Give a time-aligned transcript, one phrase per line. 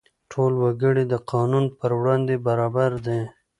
[0.31, 3.21] ټول وګړي د قانون پر وړاندې برابر دي.